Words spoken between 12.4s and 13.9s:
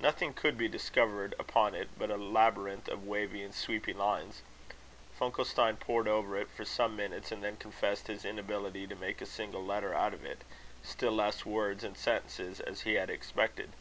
as he had expected.